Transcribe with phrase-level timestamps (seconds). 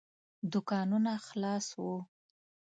[0.51, 1.95] دوکانونه خلاص وو.